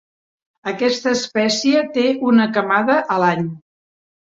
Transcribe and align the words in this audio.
Aquesta 0.71 1.13
espècie 1.19 1.85
té 2.01 2.09
una 2.33 2.51
camada 2.59 3.01
a 3.19 3.23
l'any. 3.27 3.51